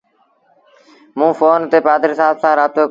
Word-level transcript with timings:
موݩ 1.17 1.35
ڦون 1.37 1.61
تي 1.71 1.77
پآڌريٚ 1.85 2.17
سآب 2.19 2.35
سآݩ 2.43 2.57
رآبتو 2.57 2.75
ڪيو۔ 2.79 2.79